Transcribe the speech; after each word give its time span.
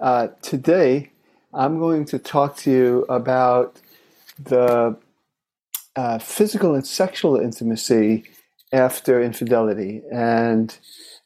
Uh, 0.00 0.28
today, 0.40 1.10
I'm 1.52 1.78
going 1.78 2.06
to 2.06 2.18
talk 2.18 2.56
to 2.58 2.70
you 2.70 3.06
about 3.10 3.78
the 4.42 4.96
uh, 5.94 6.18
physical 6.18 6.74
and 6.74 6.86
sexual 6.86 7.36
intimacy 7.36 8.24
after 8.72 9.22
infidelity 9.22 10.00
and 10.10 10.74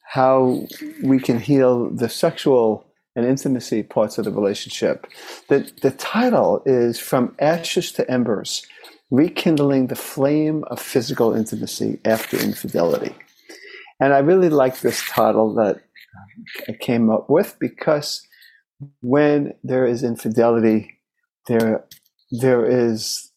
how 0.03 0.67
we 1.05 1.21
can 1.21 1.39
heal 1.39 1.89
the 1.89 2.09
sexual 2.09 2.85
and 3.15 3.25
intimacy 3.25 3.85
parts 3.85 4.19
of 4.19 4.25
the 4.25 4.33
relationship. 4.33 5.07
The, 5.49 5.71
the 5.83 5.93
title 5.93 6.61
is 6.67 6.99
From 6.99 7.37
Ashes 7.39 7.93
to 7.93 8.11
Embers 8.11 8.67
Rekindling 9.13 9.87
the 9.87 9.95
Flame 9.95 10.65
of 10.65 10.81
Physical 10.81 11.33
Intimacy 11.33 12.01
After 12.05 12.37
Infidelity. 12.39 13.15
And 14.01 14.13
I 14.13 14.19
really 14.19 14.49
like 14.49 14.81
this 14.81 15.01
title 15.09 15.55
that 15.55 15.81
I 16.69 16.73
came 16.73 17.09
up 17.09 17.31
with 17.31 17.57
because 17.61 18.27
when 19.01 19.55
there 19.63 19.87
is 19.87 20.03
infidelity, 20.03 20.99
there, 21.47 21.85
there 22.31 22.65
is 22.65 23.31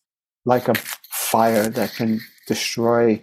like 0.46 0.68
a 0.68 0.76
fire 1.12 1.70
that 1.70 1.94
can 1.94 2.20
destroy 2.48 3.22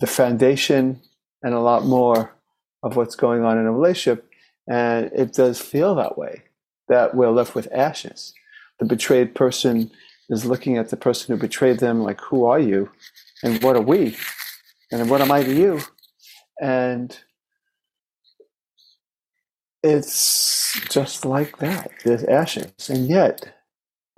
the 0.00 0.06
foundation 0.06 1.00
and 1.42 1.54
a 1.54 1.60
lot 1.60 1.84
more 1.84 2.32
of 2.82 2.96
what's 2.96 3.16
going 3.16 3.44
on 3.44 3.58
in 3.58 3.66
a 3.66 3.72
relationship. 3.72 4.28
And 4.68 5.10
it 5.12 5.32
does 5.32 5.60
feel 5.60 5.94
that 5.94 6.18
way, 6.18 6.42
that 6.88 7.14
we're 7.14 7.30
left 7.30 7.54
with 7.54 7.72
ashes. 7.72 8.34
The 8.78 8.84
betrayed 8.84 9.34
person 9.34 9.90
is 10.28 10.44
looking 10.44 10.76
at 10.76 10.90
the 10.90 10.96
person 10.96 11.34
who 11.34 11.40
betrayed 11.40 11.78
them 11.78 12.02
like, 12.02 12.20
who 12.20 12.44
are 12.44 12.58
you? 12.58 12.90
And 13.42 13.62
what 13.62 13.76
are 13.76 13.82
we? 13.82 14.16
And 14.92 15.08
what 15.08 15.20
am 15.20 15.30
I 15.30 15.42
to 15.42 15.54
you? 15.54 15.80
And 16.60 17.18
it's 19.86 20.80
just 20.90 21.24
like 21.24 21.58
that. 21.58 21.90
There's 22.04 22.24
ashes. 22.24 22.90
And 22.90 23.08
yet, 23.08 23.54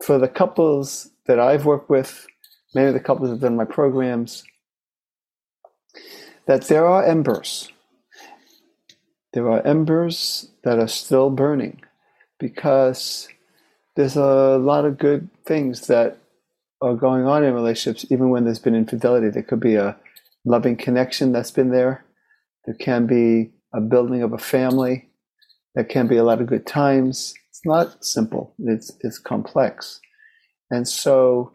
for 0.02 0.18
the 0.18 0.28
couples 0.28 1.10
that 1.26 1.38
I've 1.38 1.66
worked 1.66 1.90
with, 1.90 2.26
many 2.74 2.88
of 2.88 2.94
the 2.94 3.00
couples 3.00 3.28
that 3.28 3.34
have 3.34 3.42
done 3.42 3.56
my 3.56 3.64
programs, 3.64 4.44
that 6.46 6.64
there 6.68 6.86
are 6.86 7.04
embers. 7.04 7.70
There 9.32 9.50
are 9.50 9.66
embers 9.66 10.50
that 10.64 10.78
are 10.78 10.88
still 10.88 11.30
burning 11.30 11.82
because 12.38 13.28
there's 13.94 14.16
a 14.16 14.58
lot 14.58 14.84
of 14.84 14.98
good 14.98 15.28
things 15.44 15.86
that 15.88 16.18
are 16.80 16.94
going 16.94 17.26
on 17.26 17.44
in 17.44 17.52
relationships, 17.52 18.10
even 18.10 18.30
when 18.30 18.44
there's 18.44 18.58
been 18.58 18.74
infidelity. 18.74 19.28
There 19.28 19.42
could 19.42 19.60
be 19.60 19.74
a 19.74 19.96
loving 20.44 20.76
connection 20.76 21.32
that's 21.32 21.50
been 21.50 21.70
there. 21.70 22.04
There 22.64 22.74
can 22.74 23.06
be 23.06 23.50
a 23.74 23.80
building 23.80 24.22
of 24.22 24.32
a 24.32 24.38
family. 24.38 25.07
There 25.78 25.84
can 25.84 26.08
be 26.08 26.16
a 26.16 26.24
lot 26.24 26.40
of 26.40 26.48
good 26.48 26.66
times. 26.66 27.34
It's 27.50 27.64
not 27.64 28.04
simple. 28.04 28.52
It's 28.58 28.90
it's 29.02 29.16
complex. 29.16 30.00
And 30.72 30.88
so 30.88 31.52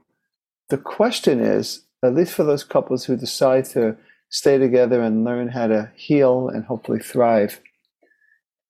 the 0.69 0.77
question 0.77 1.41
is, 1.41 1.81
at 2.05 2.15
least 2.15 2.33
for 2.33 2.45
those 2.45 2.63
couples 2.63 3.03
who 3.03 3.17
decide 3.17 3.65
to 3.71 3.97
stay 4.29 4.57
together 4.57 5.01
and 5.01 5.25
learn 5.25 5.49
how 5.49 5.67
to 5.67 5.91
heal 5.97 6.47
and 6.47 6.63
hopefully 6.63 6.99
thrive 6.99 7.59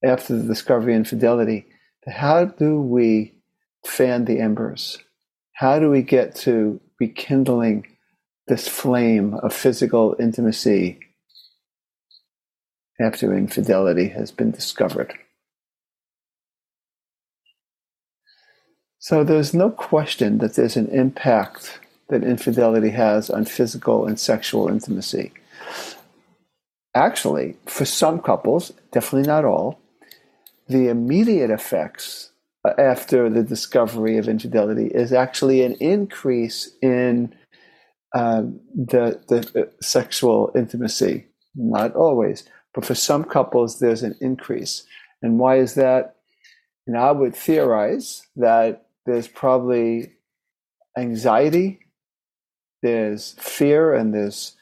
after 0.03 0.35
the 0.35 0.47
discovery 0.47 0.95
of 0.95 0.97
infidelity, 0.97 1.67
how 2.07 2.45
do 2.45 2.81
we 2.81 3.35
fan 3.85 4.25
the 4.25 4.39
embers? 4.39 4.97
How 5.51 5.77
do 5.77 5.91
we 5.91 6.01
get 6.01 6.33
to 6.47 6.81
rekindling 6.99 7.85
this 8.47 8.67
flame 8.67 9.35
of 9.35 9.53
physical 9.53 10.15
intimacy 10.19 10.97
after 12.99 13.37
infidelity 13.37 14.07
has 14.07 14.31
been 14.31 14.49
discovered? 14.49 15.13
So 19.03 19.25
there's 19.25 19.53
no 19.53 19.69
question 19.69 20.37
that 20.37 20.55
there's 20.55 20.77
an 20.77 20.87
impact 20.87 21.81
that 22.07 22.23
infidelity 22.23 22.91
has 22.91 23.29
on 23.29 23.43
physical 23.43 24.05
and 24.05 24.17
sexual 24.17 24.69
intimacy. 24.69 25.33
Actually, 26.95 27.57
for 27.65 27.83
some 27.83 28.21
couples, 28.21 28.71
definitely 28.93 29.27
not 29.27 29.43
all, 29.43 29.77
the 30.69 30.87
immediate 30.87 31.49
effects 31.49 32.31
after 32.77 33.29
the 33.29 33.43
discovery 33.43 34.17
of 34.17 34.29
infidelity 34.29 34.87
is 34.87 35.11
actually 35.11 35.63
an 35.63 35.73
increase 35.81 36.71
in 36.81 37.35
um, 38.15 38.61
the, 38.73 39.19
the 39.27 39.69
sexual 39.81 40.49
intimacy. 40.55 41.25
Not 41.55 41.93
always, 41.93 42.45
but 42.73 42.85
for 42.85 42.95
some 42.95 43.25
couples, 43.25 43.79
there's 43.79 44.01
an 44.01 44.15
increase. 44.21 44.85
And 45.21 45.39
why 45.39 45.57
is 45.57 45.73
that? 45.73 46.15
And 46.87 46.97
I 46.97 47.11
would 47.11 47.35
theorize 47.35 48.25
that 48.37 48.85
there's 49.05 49.27
probably 49.27 50.13
anxiety, 50.97 51.79
there's 52.81 53.35
fear, 53.39 53.93
and 53.93 54.13
there's 54.13 54.55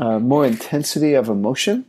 uh, 0.00 0.18
more 0.18 0.46
intensity 0.46 1.14
of 1.14 1.28
emotion, 1.28 1.86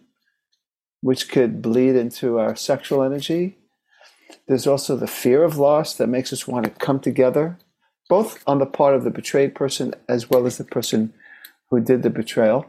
which 1.01 1.29
could 1.29 1.61
bleed 1.61 1.95
into 1.95 2.39
our 2.39 2.55
sexual 2.55 3.03
energy. 3.03 3.57
There's 4.47 4.67
also 4.67 4.95
the 4.95 5.07
fear 5.07 5.43
of 5.43 5.57
loss 5.57 5.93
that 5.95 6.07
makes 6.07 6.33
us 6.33 6.47
want 6.47 6.65
to 6.65 6.71
come 6.71 6.99
together, 6.99 7.57
both 8.09 8.43
on 8.47 8.59
the 8.59 8.65
part 8.65 8.95
of 8.95 9.03
the 9.03 9.11
betrayed 9.11 9.55
person 9.55 9.93
as 10.07 10.29
well 10.29 10.45
as 10.45 10.57
the 10.57 10.63
person 10.63 11.13
who 11.69 11.79
did 11.79 12.03
the 12.03 12.09
betrayal. 12.09 12.65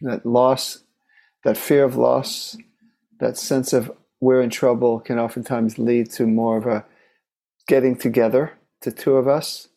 That 0.00 0.26
loss, 0.26 0.80
that 1.44 1.56
fear 1.56 1.84
of 1.84 1.96
loss, 1.96 2.56
that 3.20 3.38
sense 3.38 3.72
of 3.72 3.92
we're 4.20 4.42
in 4.42 4.50
trouble 4.50 5.00
can 5.00 5.18
oftentimes 5.18 5.78
lead 5.78 6.10
to 6.12 6.26
more 6.26 6.56
of 6.56 6.66
a 6.66 6.84
getting 7.66 7.96
together, 7.96 8.52
the 8.82 8.92
two 8.92 9.16
of 9.16 9.26
us, 9.26 9.68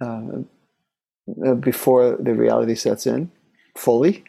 uh, 0.00 0.42
uh, 1.46 1.54
before 1.54 2.16
the 2.16 2.34
reality 2.34 2.74
sets 2.74 3.06
in 3.06 3.30
fully. 3.76 4.24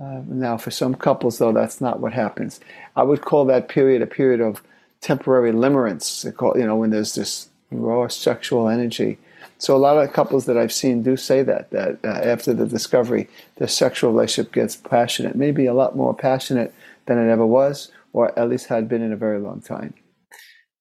Uh, 0.00 0.22
now, 0.26 0.56
for 0.56 0.70
some 0.70 0.94
couples, 0.94 1.38
though, 1.38 1.52
that's 1.52 1.80
not 1.80 2.00
what 2.00 2.12
happens. 2.12 2.60
I 2.96 3.02
would 3.02 3.22
call 3.22 3.44
that 3.46 3.68
period 3.68 4.02
a 4.02 4.06
period 4.06 4.40
of 4.40 4.62
temporary 5.00 5.52
limerence. 5.52 6.24
you 6.56 6.66
know, 6.66 6.76
when 6.76 6.90
there's 6.90 7.14
this 7.14 7.48
raw 7.70 8.08
sexual 8.08 8.68
energy. 8.68 9.18
So 9.58 9.76
a 9.76 9.78
lot 9.78 9.98
of 9.98 10.12
couples 10.12 10.46
that 10.46 10.56
I've 10.56 10.72
seen 10.72 11.02
do 11.02 11.16
say 11.16 11.42
that 11.42 11.70
that 11.70 11.98
uh, 12.04 12.08
after 12.08 12.54
the 12.54 12.66
discovery, 12.66 13.28
the 13.56 13.68
sexual 13.68 14.12
relationship 14.12 14.52
gets 14.52 14.76
passionate, 14.76 15.34
maybe 15.34 15.66
a 15.66 15.74
lot 15.74 15.96
more 15.96 16.14
passionate 16.14 16.72
than 17.06 17.18
it 17.18 17.30
ever 17.30 17.46
was, 17.46 17.90
or 18.12 18.36
at 18.38 18.48
least 18.48 18.66
had 18.66 18.88
been 18.88 19.02
in 19.02 19.12
a 19.12 19.16
very 19.16 19.38
long 19.38 19.60
time. 19.60 19.94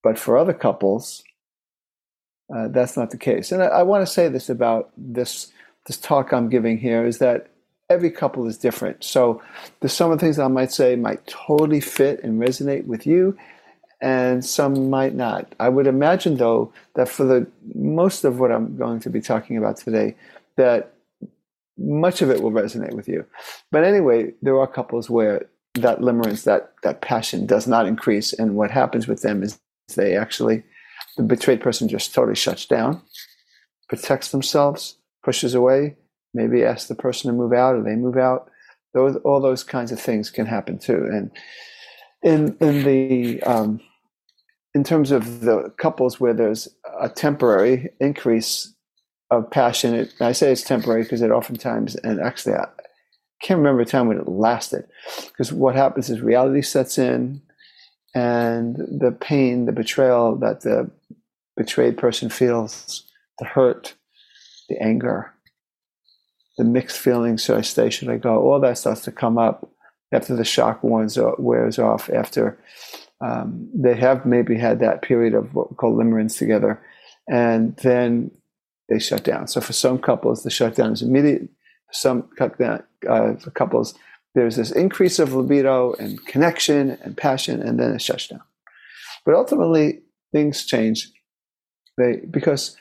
But 0.07 0.18
for 0.18 0.38
other 0.38 0.53
couples, 0.53 1.22
uh, 2.50 2.69
that's 2.69 2.95
not 2.95 3.12
the 3.12 3.18
case. 3.18 3.51
And 3.51 3.62
I, 3.62 3.66
I 3.66 3.84
want 3.84 4.07
to 4.07 4.13
say 4.18 4.29
this 4.29 4.47
about 4.50 4.90
this 4.95 5.51
this 5.85 5.97
talk 5.97 6.31
I'm 6.31 6.47
giving 6.47 6.78
here 6.78 7.06
is 7.06 7.18
that 7.18 7.50
every 7.90 8.09
couple 8.09 8.47
is 8.47 8.57
different. 8.57 9.03
So 9.03 9.41
there's 9.81 9.91
some 9.91 10.09
of 10.09 10.17
the 10.17 10.25
things 10.25 10.40
I 10.40 10.47
might 10.47 10.72
say 10.72 10.96
might 10.96 11.28
totally 11.28 11.81
fit 11.81 12.23
and 12.23 12.40
resonate 12.41 12.85
with 12.85 13.06
you, 13.06 13.38
and 13.99 14.46
some 14.46 14.90
might 14.90 15.14
not. 15.14 15.53
I 15.59 15.67
would 15.67 15.87
imagine 15.87 16.37
though 16.37 16.72
that 16.96 17.09
for 17.09 17.26
the 17.26 17.46
most 17.76 18.23
of 18.23 18.40
what 18.40 18.53
I'm 18.53 18.78
going 18.78 19.02
to 19.02 19.09
be 19.09 19.20
talking 19.20 19.58
about 19.58 19.76
today, 19.76 20.16
that 20.55 20.93
much 21.78 22.22
of 22.22 22.29
it 22.29 22.41
will 22.41 22.53
resonate 22.53 22.93
with 22.93 23.09
you. 23.09 23.26
But 23.73 23.84
anyway, 23.84 24.32
there 24.41 24.58
are 24.58 24.67
couples 24.67 25.09
where 25.09 25.47
that 25.73 25.99
limerence, 25.99 26.46
that 26.46 26.72
that 26.84 27.02
passion 27.02 27.46
does 27.46 27.67
not 27.67 27.87
increase, 27.87 28.32
and 28.32 28.55
what 28.55 28.72
happens 28.72 29.05
with 29.05 29.22
them 29.22 29.43
is 29.43 29.59
they 29.95 30.16
actually, 30.16 30.63
the 31.16 31.23
betrayed 31.23 31.61
person 31.61 31.87
just 31.87 32.13
totally 32.13 32.35
shuts 32.35 32.66
down, 32.66 33.01
protects 33.89 34.31
themselves, 34.31 34.97
pushes 35.23 35.53
away, 35.53 35.95
maybe 36.34 36.63
asks 36.63 36.87
the 36.87 36.95
person 36.95 37.31
to 37.31 37.37
move 37.37 37.53
out 37.53 37.75
or 37.75 37.84
they 37.84 37.95
move 37.95 38.17
out. 38.17 38.49
Those, 38.93 39.16
all 39.17 39.41
those 39.41 39.63
kinds 39.63 39.91
of 39.91 39.99
things 39.99 40.29
can 40.29 40.45
happen 40.45 40.78
too. 40.78 41.07
And 41.11 41.31
in, 42.23 42.57
in 42.59 42.84
the, 42.84 43.41
um, 43.43 43.79
in 44.73 44.84
terms 44.84 45.11
of 45.11 45.41
the 45.41 45.73
couples 45.78 46.19
where 46.19 46.34
there's 46.34 46.67
a 46.99 47.09
temporary 47.09 47.89
increase 47.99 48.73
of 49.31 49.49
passion, 49.49 49.93
it, 49.93 50.13
I 50.19 50.31
say 50.31 50.51
it's 50.51 50.63
temporary 50.63 51.03
because 51.03 51.22
it 51.22 51.31
oftentimes, 51.31 51.95
and 51.95 52.19
actually 52.19 52.55
I 52.55 52.67
can't 53.41 53.57
remember 53.57 53.81
a 53.81 53.85
time 53.85 54.07
when 54.07 54.19
it 54.19 54.28
lasted, 54.28 54.85
because 55.28 55.51
what 55.51 55.75
happens 55.75 56.09
is 56.09 56.22
reality 56.22 56.61
sets 56.61 56.97
in, 56.97 57.41
and 58.17 58.75
the 58.78 59.11
pain, 59.11 59.66
the 59.66 59.72
betrayal 59.72 60.35
that 60.37 60.61
the 60.61 60.90
betrayed 61.55 61.97
person 61.99 62.29
feels, 62.29 63.03
the 63.37 63.46
hurt, 63.46 63.93
the 64.69 64.81
anger, 64.81 65.31
the 66.58 66.64
mixed 66.64 66.97
feelings 66.97 67.43
should 67.43 67.58
I 67.58 67.61
stay, 67.61 67.91
should 67.91 68.09
I 68.09 68.17
go? 68.17 68.41
All 68.41 68.59
that 68.59 68.79
starts 68.79 69.02
to 69.02 69.11
come 69.11 69.37
up 69.37 69.69
after 70.11 70.35
the 70.35 70.43
shock 70.43 70.79
wears 70.81 71.78
off, 71.78 72.09
after 72.09 72.58
um, 73.22 73.69
they 73.72 73.96
have 73.96 74.25
maybe 74.25 74.58
had 74.58 74.79
that 74.79 75.03
period 75.03 75.35
of 75.35 75.53
what 75.53 75.70
we 75.70 75.75
call 75.75 75.96
limerence 75.96 76.40
together, 76.40 76.81
and 77.29 77.75
then 77.84 78.31
they 78.90 78.97
shut 78.97 79.23
down. 79.23 79.47
So 79.47 79.61
for 79.61 79.73
some 79.73 79.99
couples, 79.99 80.41
the 80.41 80.49
shutdown 80.49 80.93
is 80.93 81.03
immediate. 81.03 81.49
For 81.87 81.93
some 81.93 82.29
uh, 82.40 83.34
couples, 83.53 83.93
there's 84.37 84.55
this 84.55 84.72
increase 84.72 85.17
of 85.17 85.34
libido 85.34 85.93
and 85.93 86.23
connection 86.28 86.99
and 87.01 87.17
passion, 87.17 87.59
and 87.59 87.79
then 87.79 87.95
it 87.95 88.01
shuts 88.03 88.28
down. 88.28 88.43
But 89.25 89.34
ultimately, 89.34 90.01
things 90.31 90.63
change. 90.63 91.11
They 91.97 92.17
because 92.29 92.78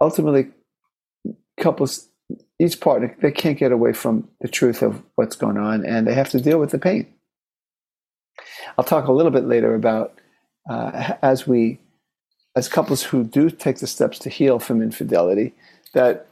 ultimately, 0.00 0.48
couples, 1.60 2.08
each 2.58 2.80
partner, 2.80 3.16
they 3.22 3.30
can't 3.30 3.56
get 3.56 3.70
away 3.70 3.92
from 3.92 4.28
the 4.40 4.48
truth 4.48 4.82
of 4.82 5.00
what's 5.14 5.36
going 5.36 5.58
on, 5.58 5.86
and 5.86 6.08
they 6.08 6.14
have 6.14 6.30
to 6.30 6.40
deal 6.40 6.58
with 6.58 6.72
the 6.72 6.78
pain. 6.78 7.06
I'll 8.76 8.84
talk 8.84 9.06
a 9.06 9.12
little 9.12 9.30
bit 9.30 9.44
later 9.44 9.76
about 9.76 10.18
uh, 10.68 11.14
as 11.22 11.46
we, 11.46 11.78
as 12.56 12.66
couples 12.66 13.04
who 13.04 13.22
do 13.22 13.48
take 13.48 13.78
the 13.78 13.86
steps 13.86 14.18
to 14.20 14.28
heal 14.28 14.58
from 14.58 14.82
infidelity, 14.82 15.54
that 15.94 16.26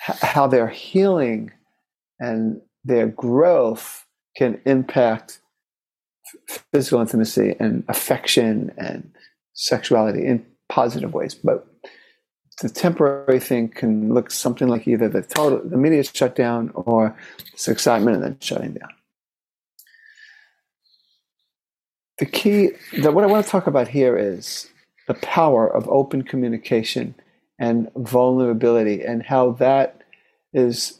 how 0.00 0.48
their 0.48 0.66
healing 0.66 1.52
and 2.18 2.60
their 2.84 3.06
growth 3.06 4.06
can 4.36 4.60
impact 4.64 5.40
physical 6.72 7.00
intimacy 7.00 7.56
and 7.58 7.84
affection 7.88 8.72
and 8.78 9.10
sexuality 9.54 10.24
in 10.24 10.46
positive 10.68 11.12
ways. 11.12 11.34
But 11.34 11.66
the 12.62 12.68
temporary 12.68 13.40
thing 13.40 13.68
can 13.68 14.12
look 14.12 14.30
something 14.30 14.68
like 14.68 14.86
either 14.86 15.08
the 15.08 15.22
total, 15.22 15.60
the 15.66 15.74
immediate 15.74 16.10
shutdown 16.14 16.70
or 16.74 17.16
this 17.52 17.68
excitement 17.68 18.16
and 18.16 18.24
then 18.24 18.36
shutting 18.40 18.74
down. 18.74 18.90
The 22.18 22.26
key, 22.26 22.70
that 22.98 23.14
what 23.14 23.24
I 23.24 23.28
want 23.28 23.44
to 23.46 23.50
talk 23.50 23.66
about 23.66 23.88
here 23.88 24.16
is 24.16 24.68
the 25.08 25.14
power 25.14 25.66
of 25.74 25.88
open 25.88 26.22
communication 26.22 27.14
and 27.58 27.90
vulnerability 27.96 29.02
and 29.02 29.22
how 29.22 29.52
that 29.52 30.02
is 30.52 30.99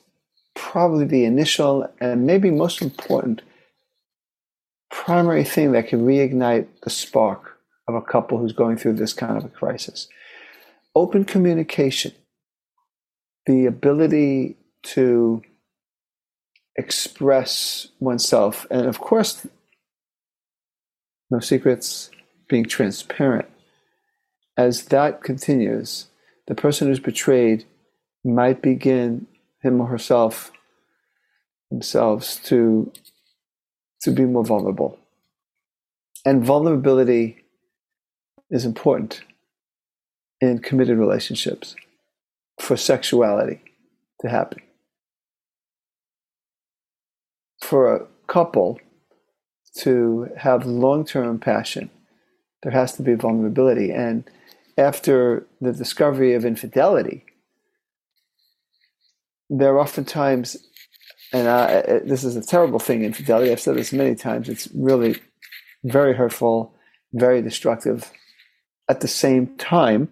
probably 0.55 1.05
the 1.05 1.25
initial 1.25 1.89
and 2.01 2.27
maybe 2.27 2.51
most 2.51 2.83
important 2.83 3.43
primary 4.91 5.45
thing 5.45 5.73
that 5.73 5.89
can 5.89 6.05
reignite 6.05 6.67
the 6.83 6.91
spark 6.91 7.59
of 7.89 7.95
a 7.95 8.03
couple 8.03 8.39
who's 8.39 8.53
going 8.53 8.77
through 8.77 8.95
this 8.95 9.13
kind 9.13 9.37
of 9.37 9.45
a 9.45 9.49
crisis. 9.49 10.09
Open 10.95 11.25
communication, 11.25 12.13
the 13.47 13.67
ability 13.67 14.57
to 14.83 15.43
express 16.77 17.89
oneself, 18.01 18.67
and 18.71 18.87
of 18.87 18.99
course, 19.01 19.47
no 21.31 21.39
secrets, 21.41 22.11
being 22.49 22.65
transparent. 22.65 23.49
As 24.57 24.87
that 24.87 25.23
continues, 25.23 26.07
the 26.49 26.55
person 26.55 26.89
who's 26.89 27.01
betrayed 27.01 27.65
might 28.25 28.61
begin 28.61 29.27
him 29.63 29.81
or 29.81 29.87
herself 29.87 30.53
themselves 31.71 32.37
to 32.45 32.93
to 34.03 34.11
be 34.11 34.25
more 34.25 34.45
vulnerable. 34.45 34.99
And 36.25 36.45
vulnerability 36.45 37.45
is 38.51 38.65
important 38.65 39.23
in 40.41 40.59
committed 40.59 40.99
relationships 40.99 41.77
for 42.59 42.77
sexuality 42.77 43.61
to 44.21 44.29
happen. 44.29 44.63
For 47.63 47.95
a 47.95 48.07
couple 48.27 48.81
to 49.79 50.29
have 50.39 50.67
long 50.67 51.05
term 51.05 51.39
passion, 51.39 51.91
there 52.63 52.73
has 52.73 52.95
to 52.95 53.03
be 53.03 53.15
vulnerability. 53.15 53.93
And 53.93 54.25
after 54.77 55.47
the 55.61 55.73
discovery 55.73 56.35
of 56.35 56.45
infidelity, 56.45 57.25
there 59.51 59.75
are 59.75 59.81
oftentimes, 59.81 60.57
and 61.33 61.49
I, 61.49 62.01
this 62.05 62.25
is 62.25 62.37
a 62.37 62.43
terrible 62.43 62.79
thing, 62.79 63.05
infidelity. 63.05 63.51
I've 63.51 63.61
said 63.61 63.77
this 63.77 63.93
many 63.93 64.15
times. 64.15 64.49
It's 64.49 64.69
really 64.75 65.17
very 65.85 66.15
hurtful, 66.15 66.75
very 67.13 67.43
destructive. 67.43 68.11
At 68.89 69.01
the 69.01 69.09
same 69.09 69.57
time, 69.57 70.09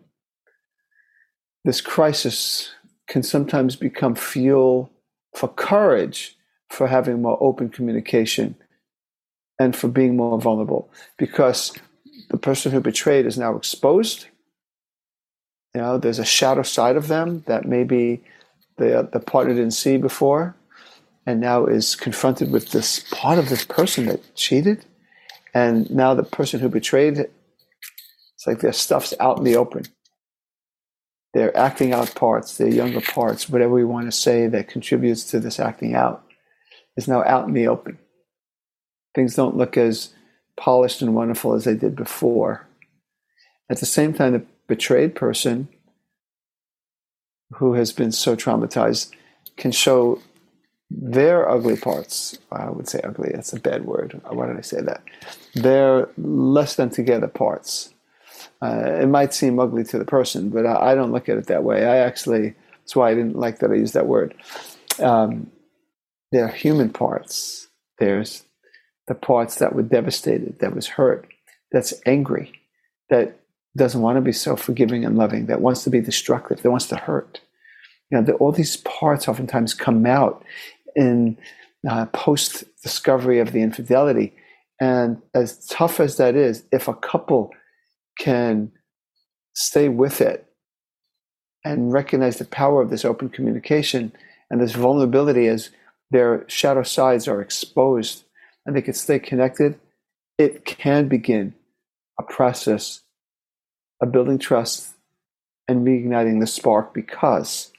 this 1.64 1.80
crisis 1.80 2.70
can 3.06 3.22
sometimes 3.22 3.76
become 3.76 4.14
fuel 4.14 4.90
for 5.34 5.48
courage 5.48 6.36
for 6.68 6.88
having 6.88 7.22
more 7.22 7.38
open 7.40 7.68
communication 7.70 8.56
and 9.58 9.74
for 9.74 9.88
being 9.88 10.16
more 10.16 10.40
vulnerable 10.40 10.90
because 11.16 11.72
the 12.30 12.36
person 12.36 12.72
who 12.72 12.80
betrayed 12.80 13.26
is 13.26 13.38
now 13.38 13.56
exposed. 13.56 14.26
You 15.74 15.80
know, 15.80 15.98
there's 15.98 16.18
a 16.18 16.24
shadow 16.24 16.62
side 16.62 16.96
of 16.96 17.08
them 17.08 17.44
that 17.46 17.66
maybe 17.66 18.22
the 18.78 19.08
the 19.12 19.20
partner 19.20 19.54
didn't 19.54 19.72
see 19.72 19.96
before, 19.96 20.56
and 21.26 21.40
now 21.40 21.66
is 21.66 21.94
confronted 21.94 22.50
with 22.50 22.70
this 22.70 23.04
part 23.10 23.38
of 23.38 23.48
this 23.48 23.64
person 23.64 24.06
that 24.06 24.34
cheated, 24.34 24.84
and 25.52 25.90
now 25.90 26.14
the 26.14 26.22
person 26.22 26.60
who 26.60 26.68
betrayed, 26.68 27.18
it, 27.18 27.32
it's 28.34 28.46
like 28.46 28.60
their 28.60 28.72
stuff's 28.72 29.14
out 29.20 29.38
in 29.38 29.44
the 29.44 29.56
open. 29.56 29.84
They're 31.34 31.56
acting 31.56 31.92
out 31.92 32.14
parts, 32.14 32.56
their 32.56 32.68
younger 32.68 33.00
parts, 33.00 33.48
whatever 33.48 33.74
we 33.74 33.84
want 33.84 34.06
to 34.06 34.12
say 34.12 34.46
that 34.46 34.68
contributes 34.68 35.24
to 35.24 35.40
this 35.40 35.60
acting 35.60 35.94
out, 35.94 36.24
is 36.96 37.06
now 37.06 37.22
out 37.24 37.46
in 37.46 37.54
the 37.54 37.68
open. 37.68 37.98
Things 39.14 39.34
don't 39.34 39.56
look 39.56 39.76
as 39.76 40.10
polished 40.56 41.02
and 41.02 41.14
wonderful 41.14 41.52
as 41.52 41.64
they 41.64 41.74
did 41.74 41.94
before. 41.94 42.66
At 43.70 43.80
the 43.80 43.86
same 43.86 44.14
time, 44.14 44.32
the 44.32 44.44
betrayed 44.66 45.14
person 45.14 45.68
who 47.54 47.74
has 47.74 47.92
been 47.92 48.12
so 48.12 48.36
traumatized 48.36 49.10
can 49.56 49.72
show 49.72 50.20
their 50.90 51.48
ugly 51.48 51.76
parts. 51.76 52.38
I 52.50 52.70
would 52.70 52.88
say 52.88 53.00
ugly, 53.04 53.30
that's 53.34 53.52
a 53.52 53.60
bad 53.60 53.84
word. 53.84 54.20
Why 54.28 54.46
did 54.46 54.56
I 54.56 54.62
say 54.62 54.80
that? 54.80 55.02
Their 55.54 56.08
less 56.16 56.76
than 56.76 56.90
together 56.90 57.28
parts. 57.28 57.92
Uh, 58.62 58.98
it 59.00 59.08
might 59.08 59.34
seem 59.34 59.58
ugly 59.58 59.84
to 59.84 59.98
the 59.98 60.04
person, 60.04 60.50
but 60.50 60.66
I, 60.66 60.92
I, 60.92 60.94
don't 60.94 61.12
look 61.12 61.28
at 61.28 61.38
it 61.38 61.46
that 61.46 61.62
way. 61.62 61.86
I 61.86 61.98
actually, 61.98 62.54
that's 62.80 62.96
why 62.96 63.10
I 63.10 63.14
didn't 63.14 63.36
like 63.36 63.60
that 63.60 63.70
I 63.70 63.74
used 63.74 63.94
that 63.94 64.06
word. 64.06 64.34
Um, 64.98 65.50
they're 66.32 66.48
human 66.48 66.90
parts. 66.90 67.68
There's 67.98 68.44
the 69.06 69.14
parts 69.14 69.56
that 69.56 69.74
were 69.74 69.82
devastated, 69.82 70.58
that 70.58 70.74
was 70.74 70.86
hurt, 70.86 71.28
that's 71.72 71.94
angry, 72.04 72.52
that 73.10 73.37
doesn't 73.78 74.02
want 74.02 74.16
to 74.16 74.22
be 74.22 74.32
so 74.32 74.56
forgiving 74.56 75.04
and 75.04 75.16
loving, 75.16 75.46
that 75.46 75.60
wants 75.60 75.84
to 75.84 75.90
be 75.90 76.00
destructive, 76.00 76.62
that 76.62 76.70
wants 76.70 76.86
to 76.88 76.96
hurt. 76.96 77.40
You 78.10 78.18
know, 78.18 78.24
the, 78.24 78.32
all 78.34 78.52
these 78.52 78.76
parts 78.78 79.28
oftentimes 79.28 79.74
come 79.74 80.06
out 80.06 80.44
in 80.96 81.38
uh, 81.88 82.06
post 82.06 82.64
discovery 82.82 83.38
of 83.38 83.52
the 83.52 83.62
infidelity. 83.62 84.34
And 84.80 85.20
as 85.34 85.66
tough 85.66 86.00
as 86.00 86.16
that 86.16 86.34
is, 86.34 86.64
if 86.72 86.88
a 86.88 86.94
couple 86.94 87.50
can 88.18 88.72
stay 89.54 89.88
with 89.88 90.20
it 90.20 90.46
and 91.64 91.92
recognize 91.92 92.38
the 92.38 92.44
power 92.44 92.80
of 92.80 92.90
this 92.90 93.04
open 93.04 93.28
communication 93.28 94.12
and 94.50 94.60
this 94.60 94.72
vulnerability 94.72 95.46
as 95.46 95.70
their 96.10 96.44
shadow 96.48 96.82
sides 96.82 97.28
are 97.28 97.40
exposed 97.40 98.24
and 98.64 98.74
they 98.74 98.82
can 98.82 98.94
stay 98.94 99.18
connected, 99.18 99.78
it 100.38 100.64
can 100.64 101.08
begin 101.08 101.54
a 102.18 102.22
process 102.22 103.02
of 104.00 104.12
building 104.12 104.38
trust 104.38 104.94
and 105.66 105.86
reigniting 105.86 106.40
the 106.40 106.46
spark 106.46 106.94
because 106.94 107.72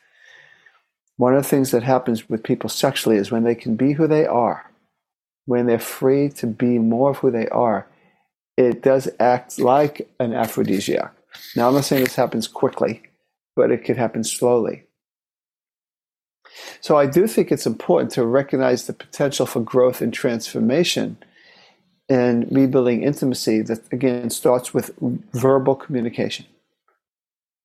one 1.17 1.35
of 1.35 1.43
the 1.43 1.49
things 1.49 1.71
that 1.71 1.83
happens 1.83 2.29
with 2.29 2.43
people 2.43 2.69
sexually 2.69 3.17
is 3.17 3.31
when 3.31 3.43
they 3.43 3.55
can 3.55 3.75
be 3.75 3.93
who 3.93 4.07
they 4.07 4.25
are, 4.25 4.71
when 5.45 5.65
they're 5.65 5.79
free 5.79 6.29
to 6.29 6.47
be 6.47 6.79
more 6.79 7.09
of 7.09 7.17
who 7.17 7.31
they 7.31 7.47
are, 7.49 7.87
it 8.55 8.81
does 8.81 9.09
act 9.19 9.59
like 9.59 10.09
an 10.19 10.33
aphrodisiac. 10.33 11.13
Now, 11.55 11.67
I'm 11.67 11.73
not 11.73 11.85
saying 11.85 12.03
this 12.03 12.15
happens 12.15 12.47
quickly, 12.47 13.01
but 13.55 13.71
it 13.71 13.83
could 13.83 13.97
happen 13.97 14.23
slowly. 14.23 14.83
So, 16.81 16.97
I 16.97 17.05
do 17.05 17.27
think 17.27 17.51
it's 17.51 17.65
important 17.65 18.11
to 18.11 18.25
recognize 18.25 18.85
the 18.85 18.93
potential 18.93 19.45
for 19.45 19.61
growth 19.61 20.01
and 20.01 20.13
transformation 20.13 21.17
and 22.09 22.51
rebuilding 22.51 23.03
intimacy 23.03 23.61
that 23.61 23.81
again 23.93 24.29
starts 24.29 24.73
with 24.73 24.91
verbal 25.33 25.75
communication. 25.75 26.45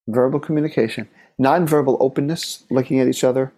Verbal 0.06 0.38
communication, 0.38 1.08
nonverbal 1.40 1.96
openness, 1.98 2.64
looking 2.70 3.00
at 3.00 3.08
each 3.08 3.24
other, 3.24 3.52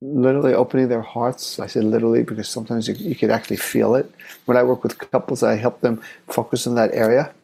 literally 0.00 0.54
opening 0.54 0.88
their 0.88 1.02
hearts. 1.02 1.58
I 1.58 1.66
say 1.66 1.80
literally 1.80 2.22
because 2.22 2.48
sometimes 2.48 2.86
you, 2.86 2.94
you 2.94 3.16
could 3.16 3.30
actually 3.30 3.56
feel 3.56 3.96
it. 3.96 4.10
When 4.44 4.56
I 4.56 4.62
work 4.62 4.84
with 4.84 4.98
couples, 4.98 5.42
I 5.42 5.56
help 5.56 5.80
them 5.80 6.00
focus 6.28 6.68
on 6.68 6.76
that 6.76 6.94
area. 6.94 7.34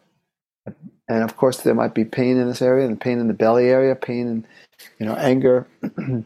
And 1.09 1.23
of 1.23 1.37
course, 1.37 1.59
there 1.59 1.75
might 1.75 1.95
be 1.95 2.05
pain 2.05 2.37
in 2.37 2.49
this 2.49 2.63
area, 2.63 2.87
and 2.87 3.01
pain 3.01 3.19
in 3.19 3.29
the 3.29 3.35
belly 3.35 3.69
area, 3.69 3.95
pain 3.95 4.27
and 4.27 4.47
you 4.99 5.07
know 5.07 5.15
anger. 5.15 5.67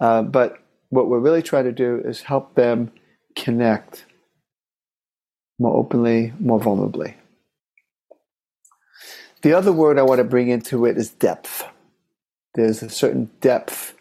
uh, 0.00 0.22
but 0.22 0.58
what 0.90 1.08
we're 1.08 1.18
really 1.18 1.42
trying 1.42 1.64
to 1.64 1.72
do 1.72 2.00
is 2.04 2.22
help 2.22 2.54
them 2.54 2.92
connect 3.36 4.04
more 5.60 5.76
openly, 5.76 6.32
more 6.40 6.58
vulnerably. 6.58 7.14
The 9.42 9.52
other 9.52 9.72
word 9.72 9.98
I 9.98 10.02
want 10.02 10.18
to 10.18 10.24
bring 10.24 10.48
into 10.48 10.86
it 10.86 10.96
is 10.96 11.10
depth. 11.10 11.64
There's 12.54 12.82
a 12.82 12.88
certain 12.88 13.30
depth 13.40 13.94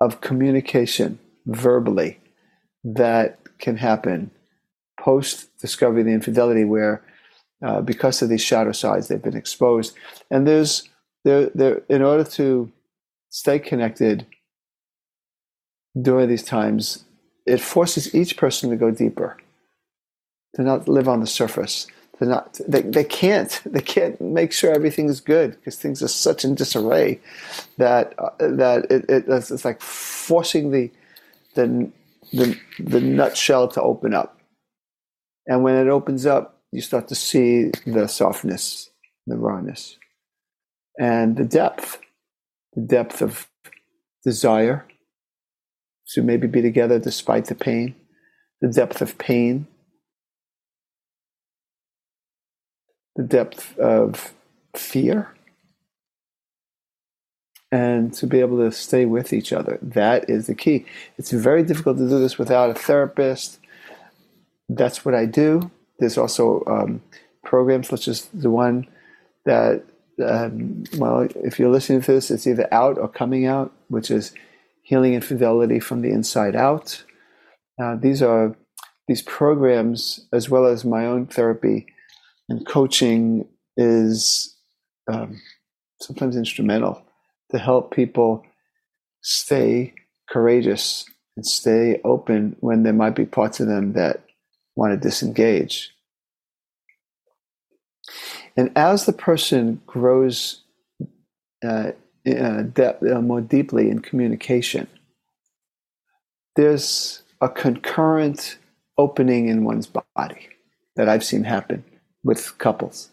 of 0.00 0.20
communication 0.20 1.18
verbally 1.44 2.20
that 2.84 3.38
can 3.58 3.76
happen 3.76 4.30
post 4.98 5.56
discovery 5.58 6.00
of 6.00 6.06
the 6.06 6.12
infidelity 6.12 6.64
where 6.64 7.02
uh, 7.64 7.80
because 7.80 8.22
of 8.22 8.28
these 8.28 8.42
shadow 8.42 8.72
sides 8.72 9.08
they've 9.08 9.22
been 9.22 9.36
exposed 9.36 9.94
and 10.30 10.46
there's 10.46 10.88
there 11.24 11.50
there 11.54 11.82
in 11.88 12.02
order 12.02 12.24
to 12.24 12.70
stay 13.30 13.58
connected 13.58 14.26
during 16.00 16.28
these 16.28 16.42
times 16.42 17.04
it 17.46 17.60
forces 17.60 18.14
each 18.14 18.36
person 18.36 18.70
to 18.70 18.76
go 18.76 18.90
deeper 18.90 19.36
to 20.54 20.62
not 20.62 20.88
live 20.88 21.08
on 21.08 21.20
the 21.20 21.26
surface 21.26 21.86
they're 22.22 22.28
not 22.28 22.60
they, 22.68 22.82
they 22.82 23.02
can't 23.02 23.60
they 23.66 23.80
can't 23.80 24.20
make 24.20 24.52
sure 24.52 24.72
everything 24.72 25.08
is 25.08 25.20
good 25.20 25.52
because 25.52 25.76
things 25.76 26.02
are 26.02 26.08
such 26.08 26.44
in 26.44 26.54
disarray 26.54 27.20
that 27.78 28.14
uh, 28.18 28.30
that 28.38 28.86
it, 28.90 29.04
it, 29.08 29.24
it's 29.28 29.64
like 29.64 29.80
forcing 29.80 30.70
the 30.70 30.88
the 31.54 31.90
the 32.32 32.56
the 32.78 33.00
nutshell 33.00 33.66
to 33.68 33.82
open 33.82 34.14
up. 34.14 34.38
And 35.46 35.64
when 35.64 35.76
it 35.76 35.88
opens 35.88 36.24
up 36.24 36.60
you 36.70 36.80
start 36.80 37.08
to 37.08 37.16
see 37.16 37.72
the 37.86 38.06
softness 38.06 38.90
the 39.26 39.36
rawness 39.36 39.98
and 41.00 41.36
the 41.36 41.44
depth 41.44 42.00
the 42.74 42.82
depth 42.82 43.20
of 43.20 43.48
desire 44.24 44.86
to 46.14 46.22
maybe 46.22 46.46
be 46.46 46.62
together 46.62 47.00
despite 47.00 47.46
the 47.46 47.54
pain 47.56 47.96
the 48.60 48.68
depth 48.68 49.02
of 49.02 49.18
pain 49.18 49.66
the 53.16 53.22
depth 53.22 53.78
of 53.78 54.32
fear 54.76 55.34
and 57.70 58.12
to 58.12 58.26
be 58.26 58.40
able 58.40 58.58
to 58.58 58.70
stay 58.70 59.06
with 59.06 59.32
each 59.32 59.52
other. 59.52 59.78
That 59.80 60.28
is 60.28 60.46
the 60.46 60.54
key. 60.54 60.84
It's 61.16 61.30
very 61.30 61.62
difficult 61.62 61.96
to 61.96 62.08
do 62.08 62.18
this 62.18 62.38
without 62.38 62.70
a 62.70 62.74
therapist. 62.74 63.58
That's 64.68 65.04
what 65.04 65.14
I 65.14 65.24
do. 65.24 65.70
There's 65.98 66.18
also 66.18 66.62
um, 66.66 67.02
programs 67.42 67.88
such 67.88 68.08
as 68.08 68.26
the 68.26 68.50
one 68.50 68.86
that, 69.46 69.84
um, 70.22 70.84
well, 70.98 71.26
if 71.36 71.58
you're 71.58 71.70
listening 71.70 72.02
to 72.02 72.12
this, 72.12 72.30
it's 72.30 72.46
either 72.46 72.68
out 72.72 72.98
or 72.98 73.08
coming 73.08 73.46
out, 73.46 73.72
which 73.88 74.10
is 74.10 74.32
healing 74.82 75.14
infidelity 75.14 75.80
from 75.80 76.02
the 76.02 76.10
inside 76.10 76.54
out. 76.54 77.02
Uh, 77.82 77.96
these 77.96 78.22
are 78.22 78.54
these 79.08 79.22
programs, 79.22 80.26
as 80.32 80.50
well 80.50 80.66
as 80.66 80.84
my 80.84 81.06
own 81.06 81.26
therapy, 81.26 81.86
and 82.48 82.66
coaching 82.66 83.46
is 83.76 84.54
um, 85.10 85.40
sometimes 86.00 86.36
instrumental 86.36 87.02
to 87.50 87.58
help 87.58 87.94
people 87.94 88.44
stay 89.22 89.94
courageous 90.28 91.04
and 91.36 91.46
stay 91.46 92.00
open 92.04 92.56
when 92.60 92.82
there 92.82 92.92
might 92.92 93.14
be 93.14 93.24
parts 93.24 93.60
of 93.60 93.66
them 93.66 93.92
that 93.92 94.22
want 94.76 94.92
to 94.92 94.96
disengage. 94.96 95.90
And 98.56 98.70
as 98.76 99.06
the 99.06 99.12
person 99.12 99.80
grows 99.86 100.62
uh, 101.64 101.92
uh, 102.26 102.62
depth, 102.62 103.02
uh, 103.06 103.22
more 103.22 103.40
deeply 103.40 103.88
in 103.88 104.00
communication, 104.00 104.88
there's 106.56 107.22
a 107.40 107.48
concurrent 107.48 108.58
opening 108.98 109.48
in 109.48 109.64
one's 109.64 109.86
body 109.86 110.48
that 110.96 111.08
I've 111.08 111.24
seen 111.24 111.44
happen 111.44 111.82
with 112.24 112.56
couples. 112.58 113.10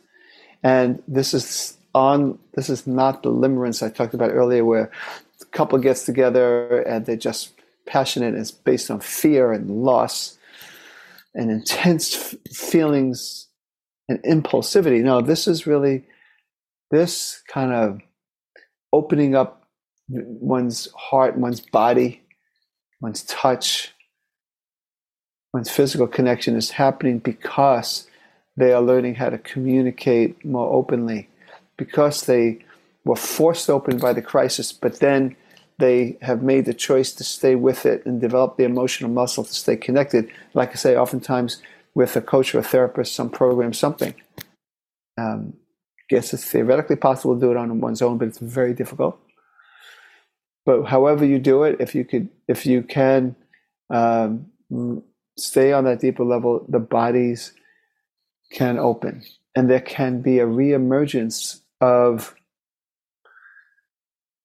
And 0.63 1.01
this 1.07 1.33
is 1.33 1.77
on 1.95 2.37
this 2.53 2.69
is 2.69 2.85
not 2.85 3.23
the 3.23 3.31
limerence 3.31 3.85
I 3.85 3.89
talked 3.89 4.13
about 4.13 4.31
earlier 4.31 4.63
where 4.63 4.91
the 5.39 5.45
couple 5.45 5.79
gets 5.79 6.05
together 6.05 6.81
and 6.81 7.05
they're 7.05 7.15
just 7.15 7.51
passionate 7.85 8.33
and 8.33 8.37
it's 8.37 8.51
based 8.51 8.91
on 8.91 8.99
fear 8.99 9.51
and 9.51 9.69
loss 9.69 10.37
and 11.33 11.49
intense 11.49 12.15
f- 12.15 12.55
feelings 12.55 13.47
and 14.07 14.19
impulsivity. 14.23 15.01
No, 15.01 15.21
this 15.21 15.47
is 15.47 15.65
really 15.65 16.03
this 16.91 17.41
kind 17.47 17.71
of 17.71 17.99
opening 18.91 19.35
up 19.35 19.67
one's 20.09 20.89
heart, 20.95 21.37
one's 21.37 21.61
body, 21.61 22.21
one's 22.99 23.23
touch, 23.23 23.93
one's 25.53 25.69
physical 25.69 26.07
connection 26.07 26.55
is 26.55 26.71
happening 26.71 27.19
because 27.19 28.08
they 28.59 28.73
are 28.73 28.81
learning 28.81 29.15
how 29.15 29.29
to 29.29 29.37
communicate 29.37 30.43
more 30.43 30.71
openly 30.73 31.29
because 31.77 32.25
they 32.25 32.59
were 33.05 33.15
forced 33.15 33.69
open 33.69 33.97
by 33.97 34.11
the 34.11 34.21
crisis, 34.21 34.73
but 34.73 34.99
then 34.99 35.35
they 35.77 36.17
have 36.21 36.43
made 36.43 36.65
the 36.65 36.73
choice 36.73 37.13
to 37.13 37.23
stay 37.23 37.55
with 37.55 37.85
it 37.85 38.05
and 38.05 38.19
develop 38.19 38.57
the 38.57 38.65
emotional 38.65 39.09
muscle 39.09 39.45
to 39.45 39.53
stay 39.53 39.77
connected. 39.77 40.29
Like 40.53 40.71
I 40.71 40.75
say, 40.75 40.97
oftentimes 40.97 41.61
with 41.95 42.17
a 42.17 42.21
coach 42.21 42.53
or 42.53 42.59
a 42.59 42.63
therapist, 42.63 43.15
some 43.15 43.29
program, 43.29 43.71
something. 43.71 44.13
Um, 45.17 45.53
guess 46.09 46.33
it's 46.33 46.43
theoretically 46.43 46.97
possible 46.97 47.35
to 47.35 47.41
do 47.41 47.51
it 47.51 47.57
on 47.57 47.79
one's 47.79 48.01
own, 48.01 48.17
but 48.17 48.27
it's 48.27 48.39
very 48.39 48.73
difficult. 48.73 49.17
But 50.65 50.83
however 50.85 51.23
you 51.25 51.39
do 51.39 51.63
it, 51.63 51.77
if 51.79 51.95
you 51.95 52.03
could, 52.03 52.27
if 52.49 52.65
you 52.65 52.83
can 52.83 53.37
um, 53.89 54.47
stay 55.37 55.71
on 55.71 55.85
that 55.85 56.01
deeper 56.01 56.25
level, 56.25 56.65
the 56.67 56.79
body's 56.79 57.53
can 58.51 58.77
open 58.77 59.23
and 59.55 59.69
there 59.69 59.81
can 59.81 60.21
be 60.21 60.39
a 60.39 60.45
reemergence 60.45 61.61
of 61.81 62.35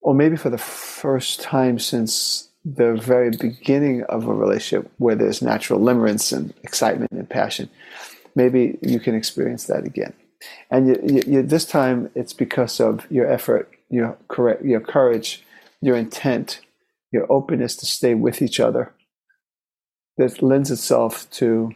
or 0.00 0.14
maybe 0.14 0.36
for 0.36 0.50
the 0.50 0.58
first 0.58 1.40
time 1.40 1.78
since 1.78 2.48
the 2.64 2.94
very 2.94 3.30
beginning 3.30 4.02
of 4.04 4.26
a 4.26 4.34
relationship 4.34 4.90
where 4.98 5.14
there's 5.14 5.40
natural 5.40 5.80
limerence 5.80 6.36
and 6.36 6.52
excitement 6.62 7.10
and 7.12 7.28
passion 7.28 7.68
maybe 8.34 8.78
you 8.82 9.00
can 9.00 9.14
experience 9.14 9.64
that 9.64 9.84
again. 9.84 10.12
And 10.70 10.88
you, 10.88 11.00
you, 11.04 11.22
you, 11.26 11.42
this 11.42 11.64
time 11.64 12.10
it's 12.14 12.32
because 12.32 12.80
of 12.80 13.10
your 13.10 13.30
effort 13.30 13.70
your 13.90 14.16
correct 14.28 14.64
your 14.64 14.80
courage 14.80 15.44
your 15.80 15.96
intent 15.96 16.60
your 17.12 17.30
openness 17.30 17.76
to 17.76 17.86
stay 17.86 18.14
with 18.14 18.42
each 18.42 18.60
other 18.60 18.92
that 20.16 20.42
lends 20.42 20.70
itself 20.70 21.30
to 21.30 21.72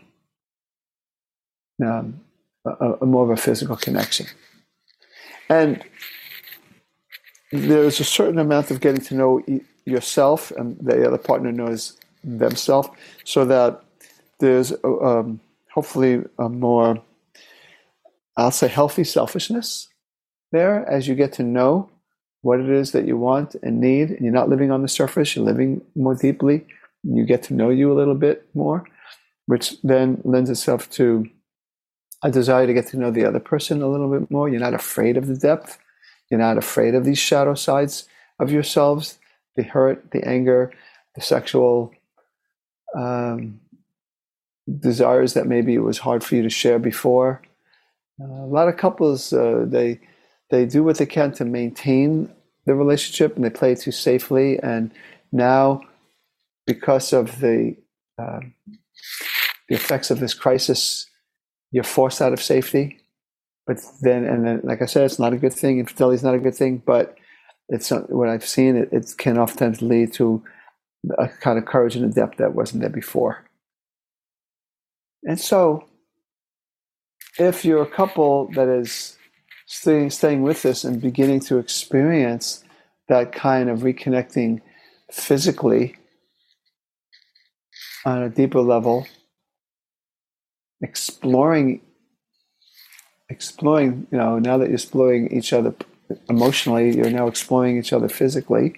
um, 1.85 2.20
a, 2.64 2.94
a 3.00 3.06
more 3.06 3.25
of 3.25 3.30
a 3.30 3.40
physical 3.40 3.76
connection. 3.76 4.26
And 5.49 5.82
there's 7.52 8.00
a 8.00 8.04
certain 8.04 8.38
amount 8.38 8.70
of 8.70 8.80
getting 8.80 9.00
to 9.02 9.14
know 9.14 9.42
yourself 9.85 10.50
and 10.52 10.76
the 10.80 11.06
other 11.06 11.18
partner 11.18 11.50
knows 11.50 11.99
themselves 12.23 12.88
so 13.25 13.44
that 13.44 13.82
there's 14.40 14.73
um, 14.85 15.40
hopefully 15.73 16.23
a 16.38 16.49
more 16.49 17.02
i'll 18.37 18.50
say 18.50 18.68
healthy 18.68 19.04
selfishness 19.04 19.88
there 20.52 20.87
as 20.88 21.08
you 21.08 21.14
get 21.14 21.32
to 21.32 21.42
know 21.42 21.88
what 22.42 22.61
it 22.61 22.68
is 22.68 22.92
that 22.92 23.06
you 23.06 23.16
want 23.16 23.56
and 23.62 23.80
need 23.80 24.11
and 24.11 24.20
you're 24.20 24.32
not 24.32 24.49
living 24.49 24.70
on 24.70 24.82
the 24.82 24.88
surface 24.88 25.35
you're 25.35 25.44
living 25.44 25.80
more 25.94 26.14
deeply 26.14 26.66
you 27.02 27.25
get 27.25 27.42
to 27.42 27.54
know 27.54 27.70
you 27.70 27.90
a 27.92 27.94
little 27.94 28.14
bit 28.14 28.47
more 28.54 28.85
which 29.47 29.80
then 29.82 30.20
lends 30.25 30.50
itself 30.50 30.90
to 30.90 31.26
a 32.22 32.30
desire 32.30 32.66
to 32.66 32.75
get 32.75 32.87
to 32.88 32.98
know 32.98 33.10
the 33.10 33.25
other 33.25 33.40
person 33.40 33.82
a 33.82 33.88
little 33.88 34.10
bit 34.10 34.30
more. 34.30 34.48
You're 34.48 34.60
not 34.60 34.75
afraid 34.75 35.16
of 35.16 35.26
the 35.26 35.37
depth. 35.37 35.78
You're 36.30 36.40
not 36.40 36.58
afraid 36.58 36.94
of 36.94 37.04
these 37.04 37.18
shadow 37.18 37.54
sides 37.54 38.08
of 38.38 38.50
yourselves 38.50 39.18
the 39.56 39.64
hurt, 39.64 40.12
the 40.12 40.25
anger, 40.26 40.72
the 41.16 41.20
sexual 41.20 41.92
um, 42.96 43.60
desires 44.78 45.34
that 45.34 45.48
maybe 45.48 45.75
it 45.75 45.80
was 45.80 45.98
hard 45.98 46.22
for 46.22 46.37
you 46.37 46.42
to 46.42 46.48
share 46.48 46.78
before. 46.78 47.42
Uh, 48.20 48.44
a 48.44 48.46
lot 48.46 48.68
of 48.68 48.76
couples, 48.76 49.32
uh, 49.32 49.64
they, 49.66 50.00
they 50.50 50.64
do 50.64 50.84
what 50.84 50.96
they 50.98 51.06
can 51.06 51.32
to 51.32 51.44
maintain 51.44 52.32
the 52.66 52.75
relationship 52.75 53.34
and 53.34 53.44
they 53.44 53.50
play 53.50 53.72
it 53.72 53.80
too 53.80 53.90
safely. 53.90 54.60
And 54.60 54.92
now, 55.32 55.82
because 56.66 57.12
of 57.12 57.40
the, 57.40 57.76
uh, 58.16 58.40
the 59.68 59.75
effects 59.75 60.10
of 60.10 60.20
this 60.20 60.34
crisis, 60.34 61.06
you're 61.70 61.84
forced 61.84 62.20
out 62.20 62.32
of 62.32 62.42
safety. 62.42 62.98
But 63.66 63.78
then, 64.00 64.25
and 64.25 64.46
then, 64.46 64.60
like 64.64 64.80
I 64.80 64.87
said, 64.87 65.04
it's 65.04 65.18
not 65.18 65.34
a 65.34 65.37
good 65.37 65.52
thing. 65.52 65.78
Infidelity 65.78 66.16
is 66.16 66.22
not 66.22 66.34
a 66.34 66.38
good 66.38 66.54
thing. 66.54 66.82
But 66.84 67.16
it's 67.68 67.90
what 67.90 68.28
I've 68.28 68.46
seen. 68.46 68.76
It, 68.76 68.88
it 68.92 69.14
can 69.18 69.38
oftentimes 69.38 69.82
lead 69.82 70.12
to 70.14 70.42
a 71.18 71.28
kind 71.28 71.58
of 71.58 71.66
courage 71.66 71.94
and 71.96 72.04
a 72.04 72.08
depth 72.08 72.38
that 72.38 72.54
wasn't 72.54 72.80
there 72.80 72.90
before. 72.90 73.44
And 75.25 75.38
so, 75.38 75.87
if 77.38 77.64
you're 77.64 77.82
a 77.82 77.90
couple 77.90 78.48
that 78.54 78.68
is 78.68 79.16
staying, 79.66 80.10
staying 80.10 80.42
with 80.42 80.62
this 80.62 80.84
and 80.84 81.00
beginning 81.00 81.40
to 81.40 81.58
experience 81.58 82.64
that 83.08 83.32
kind 83.32 83.68
of 83.68 83.80
reconnecting 83.80 84.60
physically 85.10 85.96
on 88.04 88.22
a 88.22 88.28
deeper 88.28 88.60
level, 88.60 89.06
exploring, 90.80 91.80
exploring, 93.28 94.06
you 94.11 94.18
know, 94.18 94.38
now 94.38 94.58
that 94.58 94.66
you're 94.66 94.75
exploring 94.75 95.32
each 95.32 95.52
other 95.52 95.75
emotionally, 96.28 96.97
you're 96.97 97.11
now 97.11 97.26
exploring 97.26 97.78
each 97.78 97.92
other 97.92 98.08
physically, 98.08 98.75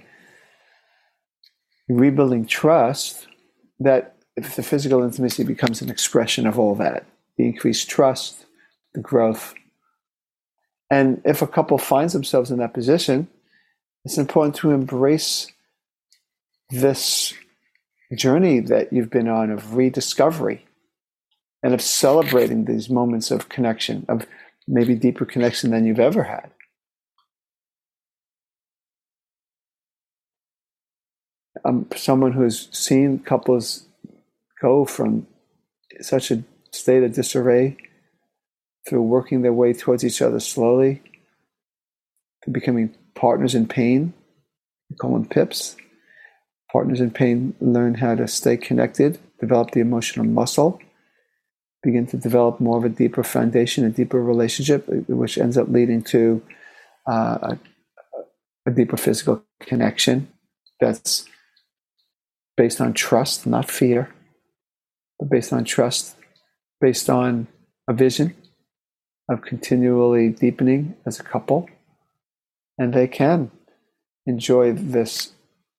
rebuilding 1.89 2.47
trust 2.47 3.27
that 3.79 4.17
if 4.37 4.57
the 4.57 4.63
physical 4.63 5.03
intimacy 5.03 5.45
becomes 5.45 5.83
an 5.83 5.91
expression 5.91 6.47
of 6.47 6.59
all 6.59 6.75
that, 6.75 7.07
the 7.37 7.45
increased 7.45 7.89
trust, 7.89 8.47
the 8.95 9.01
growth. 9.01 9.55
And 10.91 11.21
if 11.25 11.43
a 11.43 11.47
couple 11.47 11.79
finds 11.79 12.13
themselves 12.13 12.51
in 12.51 12.59
that 12.59 12.75
position, 12.75 13.29
it's 14.05 14.19
important 14.19 14.57
to 14.57 14.71
embrace 14.71 15.53
this 16.71 17.35
journey 18.15 18.61
that 18.61 18.93
you've 18.93 19.11
been 19.11 19.29
on 19.29 19.51
of 19.51 19.75
rediscovery 19.77 20.67
and 21.63 21.75
of 21.75 21.83
celebrating 21.83 22.65
these 22.65 22.89
moments 22.89 23.31
of 23.31 23.49
connection, 23.49 24.07
of 24.09 24.27
maybe 24.67 24.95
deeper 24.95 25.25
connection 25.25 25.71
than 25.71 25.85
you've 25.85 26.01
ever 26.01 26.25
had. 26.25 26.51
I'm 31.65 31.87
someone 31.95 32.33
who's 32.33 32.69
seen 32.77 33.19
couples 33.19 33.87
go 34.61 34.85
from 34.85 35.27
such 36.01 36.31
a 36.31 36.43
state 36.73 37.03
of 37.03 37.13
disarray 37.13 37.77
through 38.89 39.03
working 39.03 39.43
their 39.43 39.53
way 39.53 39.73
towards 39.73 40.05
each 40.05 40.23
other 40.23 40.41
slowly 40.41 41.03
to 42.45 42.51
becoming 42.51 42.95
partners 43.15 43.55
in 43.55 43.67
pain. 43.67 44.15
We 44.89 44.97
call 44.97 45.13
them 45.13 45.27
PIPs. 45.27 45.77
Partners 46.73 47.01
in 47.01 47.11
pain 47.11 47.55
learn 47.61 47.95
how 47.95 48.15
to 48.15 48.29
stay 48.29 48.57
connected, 48.57 49.19
develop 49.41 49.73
the 49.73 49.81
emotional 49.81 50.25
muscle, 50.25 50.81
begin 51.83 52.07
to 52.07 52.17
develop 52.17 52.61
more 52.61 52.79
of 52.79 52.85
a 52.85 52.89
deeper 52.89 53.23
foundation, 53.23 53.85
a 53.85 53.91
deeper 53.91 54.23
relationship, 54.23 54.87
which 55.09 55.39
ends 55.39 55.57
up 55.57 55.69
leading 55.69 56.03
to 56.03 56.43
uh, 57.11 57.39
a, 57.43 57.59
a 58.67 58.71
deeper 58.71 58.97
physical 58.97 59.43
connection 59.61 60.29
that's 60.81 61.27
based 62.57 62.81
on 62.81 62.93
trust, 62.93 63.47
not 63.47 63.71
fear, 63.71 64.13
but 65.19 65.31
based 65.31 65.53
on 65.53 65.65
trust, 65.65 66.17
based 66.81 67.09
on 67.09 67.47
a 67.89 67.93
vision 67.93 68.35
of 69.31 69.43
continually 69.43 70.29
deepening 70.29 70.95
as 71.07 71.19
a 71.19 71.23
couple. 71.23 71.69
And 72.77 72.93
they 72.93 73.07
can 73.07 73.51
enjoy 74.27 74.73
this 74.73 75.33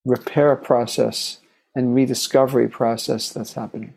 repair 0.05 0.55
process 0.55 1.38
and 1.75 1.96
rediscovery 1.96 2.67
process 2.67 3.29
that's 3.29 3.53
happening. 3.53 3.93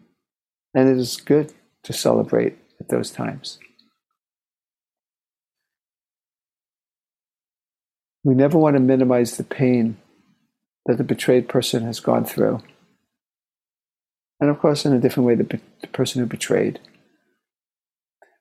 And 0.75 0.88
it 0.88 0.99
is 0.99 1.16
good 1.16 1.52
to 1.85 1.93
celebrate 1.93 2.59
at 2.81 2.88
those 2.88 3.11
times. 3.11 3.59
We 8.25 8.35
never 8.35 8.59
want 8.59 8.76
to 8.76 8.81
minimize 8.81 9.37
the 9.37 9.45
pain 9.45 9.99
that 10.87 10.99
the 10.99 11.05
betrayed 11.05 11.49
person 11.49 11.85
has 11.85 12.00
gone 12.00 12.25
through. 12.25 12.62
And 14.41 14.50
of 14.50 14.59
course, 14.59 14.85
in 14.85 14.93
a 14.93 14.99
different 14.99 15.26
way, 15.26 15.35
the, 15.35 15.61
the 15.81 15.87
person 15.88 16.21
who 16.21 16.26
betrayed. 16.26 16.81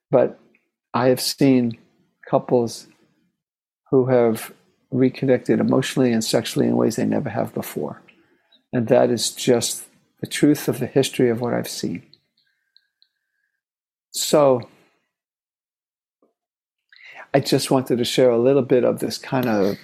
But 0.09 0.39
I 0.93 1.07
have 1.07 1.21
seen 1.21 1.77
couples 2.29 2.87
who 3.91 4.07
have 4.07 4.53
reconnected 4.91 5.59
emotionally 5.59 6.11
and 6.11 6.23
sexually 6.23 6.67
in 6.67 6.77
ways 6.77 6.95
they 6.95 7.05
never 7.05 7.29
have 7.29 7.53
before. 7.53 8.01
And 8.71 8.87
that 8.87 9.09
is 9.09 9.31
just 9.31 9.85
the 10.21 10.27
truth 10.27 10.67
of 10.67 10.79
the 10.79 10.87
history 10.87 11.29
of 11.29 11.41
what 11.41 11.53
I've 11.53 11.69
seen. 11.69 12.03
So, 14.13 14.69
I 17.33 17.39
just 17.39 17.71
wanted 17.71 17.97
to 17.97 18.05
share 18.05 18.29
a 18.29 18.37
little 18.37 18.61
bit 18.61 18.83
of 18.83 18.99
this 18.99 19.17
kind 19.17 19.47
of 19.47 19.77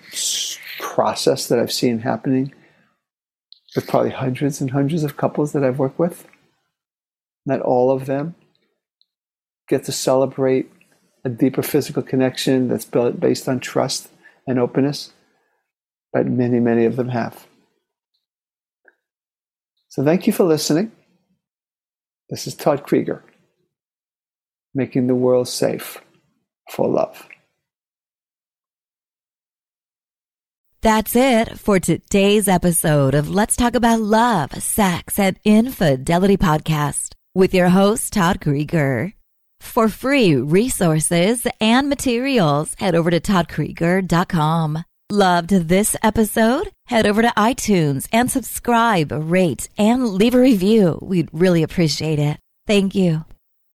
process 0.80 1.48
that 1.48 1.60
I've 1.60 1.72
seen 1.72 2.00
happening 2.00 2.54
with 3.76 3.88
probably 3.88 4.12
hundreds 4.12 4.62
and 4.62 4.72
hundreds 4.72 5.04
of 5.04 5.18
couples 5.18 5.52
that 5.54 5.64
I've 5.64 5.80
worked 5.80 6.00
with. 6.00 6.28
Not 7.46 7.62
all 7.62 7.92
of 7.92 8.06
them 8.06 8.36
get 9.68 9.86
to 9.86 9.92
celebrate 9.92 10.72
a 11.24 11.30
deeper 11.30 11.62
physical 11.62 12.04
connection 12.04 12.68
that's 12.68 12.86
built 12.86 13.20
based 13.20 13.48
on 13.48 13.60
trust 13.60 14.10
and 14.48 14.60
openness, 14.60 15.12
but 16.14 16.26
many, 16.26 16.60
many 16.60 16.86
of 16.86 16.96
them 16.96 17.10
have. 17.10 17.48
So 19.90 20.04
thank 20.04 20.28
you 20.28 20.34
for 20.34 20.44
listening. 20.44 20.92
This 22.30 22.46
is 22.48 22.56
Todd 22.56 22.86
Creager, 22.86 23.22
making 24.74 25.08
the 25.08 25.16
world 25.16 25.48
safe 25.48 26.00
for 26.70 26.88
love. 26.88 27.28
That's 30.82 31.14
it 31.14 31.60
for 31.60 31.80
today's 31.80 32.48
episode 32.48 33.14
of 33.14 33.30
Let's 33.30 33.58
Talk 33.58 33.76
About 33.76 34.00
Love, 34.00 34.54
Sex, 34.64 35.20
and 35.20 35.38
Infidelity 35.44 36.38
podcast 36.38 37.16
with 37.36 37.54
your 37.54 37.70
host, 37.70 38.14
Todd 38.14 38.40
Creager. 38.40 39.14
For 39.60 39.90
free 39.90 40.36
resources 40.36 41.46
and 41.60 41.90
materials, 41.90 42.76
head 42.80 42.96
over 42.96 43.12
to 43.12 43.20
toddcreager.com. 43.20 44.84
Loved 45.12 45.50
this 45.50 45.96
episode? 46.02 46.70
Head 46.86 47.06
over 47.06 47.24
to 47.24 47.34
iTunes 47.36 48.08
and 48.14 48.32
subscribe, 48.32 49.12
rate, 49.12 49.68
and 49.78 50.08
leave 50.08 50.36
a 50.36 50.40
review. 50.40 51.00
We'd 51.02 51.30
really 51.34 51.64
appreciate 51.64 52.20
it. 52.20 52.38
Thank 52.68 52.96
you. 52.96 53.26